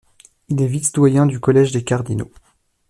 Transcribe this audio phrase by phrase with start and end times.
[0.49, 2.31] Il est vice-doyen du Collège des cardinaux.